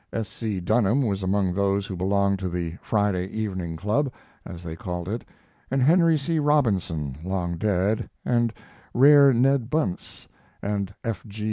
S. 0.11 0.27
C. 0.27 0.59
Dunham 0.59 1.05
was 1.05 1.21
among 1.21 1.53
those 1.53 1.85
who 1.85 1.95
belonged 1.95 2.39
to 2.39 2.49
the 2.49 2.73
"Friday 2.81 3.27
Evening 3.27 3.75
Club," 3.77 4.11
as 4.47 4.63
they 4.63 4.75
called 4.75 5.07
it, 5.07 5.23
and 5.69 5.79
Henry 5.83 6.17
C. 6.17 6.39
Robinson, 6.39 7.17
long 7.23 7.55
dead, 7.55 8.09
and 8.25 8.51
rare 8.95 9.31
Ned 9.31 9.69
Bunce, 9.69 10.27
and 10.63 10.91
F. 11.03 11.23
G. 11.27 11.39